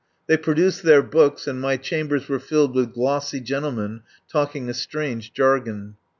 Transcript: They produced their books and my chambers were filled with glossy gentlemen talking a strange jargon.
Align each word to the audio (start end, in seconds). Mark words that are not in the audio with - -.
They 0.25 0.35
produced 0.35 0.81
their 0.81 1.03
books 1.03 1.45
and 1.45 1.61
my 1.61 1.77
chambers 1.77 2.27
were 2.27 2.39
filled 2.39 2.73
with 2.73 2.91
glossy 2.91 3.39
gentlemen 3.39 4.01
talking 4.27 4.67
a 4.67 4.73
strange 4.73 5.31
jargon. 5.31 5.95